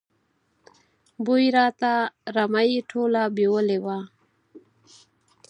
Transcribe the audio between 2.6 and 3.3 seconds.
یې ټوله